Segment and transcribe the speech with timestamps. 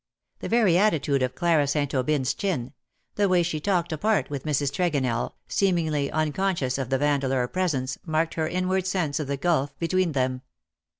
[0.39, 1.93] The very attitude of Clara St.
[1.93, 2.73] Aubyn's chin—
[3.17, 4.71] the way she talked apart with Mrs.
[4.73, 10.13] Tregonell^ seemingly unconscious of the Vandeleur presence, marked her inward sense of the gulf between
[10.13, 10.41] them.